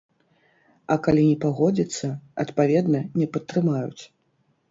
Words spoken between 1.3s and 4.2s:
пагодзіцца, адпаведна, не падтрымаюць.